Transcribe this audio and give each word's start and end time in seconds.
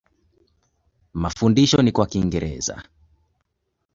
Mafundisho 1.13 1.81
ni 1.81 1.91
kwa 1.91 2.05
Kiingereza. 2.07 2.83